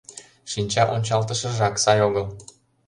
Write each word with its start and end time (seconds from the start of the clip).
Шинча 0.51 0.83
ончалтышыжак 0.95 1.75
сай 1.83 1.99
огыл. 2.07 2.25